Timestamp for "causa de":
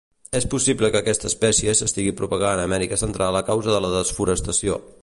3.53-3.85